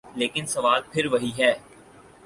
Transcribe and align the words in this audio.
لیکن 0.19 0.45
سوال 0.45 0.81
پھر 0.91 1.05
وہی۔ 1.05 1.31